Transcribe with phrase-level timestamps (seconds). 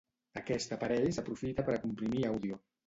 [0.41, 2.65] Aquest aparell s'aprofita per a comprimir àudio.